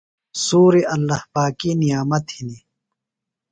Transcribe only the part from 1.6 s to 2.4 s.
نعمت